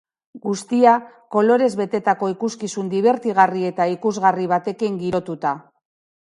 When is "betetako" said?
1.81-2.29